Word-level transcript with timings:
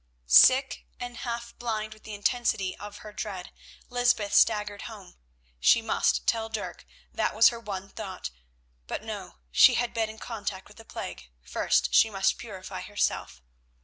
Sick 0.25 0.87
and 0.99 1.17
half 1.17 1.55
blind 1.59 1.93
with 1.93 2.01
the 2.05 2.15
intensity 2.15 2.75
of 2.77 2.97
her 3.05 3.13
dread, 3.13 3.51
Lysbeth 3.87 4.33
staggered 4.33 4.81
home. 4.89 5.15
She 5.59 5.79
must 5.79 6.25
tell 6.25 6.49
Dirk, 6.49 6.87
that 7.13 7.35
was 7.35 7.49
her 7.49 7.59
one 7.59 7.87
thought; 7.87 8.31
but 8.87 9.03
no, 9.03 9.37
she 9.51 9.75
had 9.75 9.93
been 9.93 10.09
in 10.09 10.17
contact 10.17 10.67
with 10.67 10.77
the 10.77 10.85
plague, 10.85 11.29
first 11.43 11.93
she 11.93 12.09
must 12.09 12.39
purify 12.39 12.81
herself. 12.81 13.43